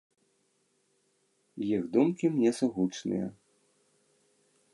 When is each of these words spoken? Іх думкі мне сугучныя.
Іх 1.75 1.81
думкі 1.97 2.25
мне 2.39 2.51
сугучныя. 2.61 3.27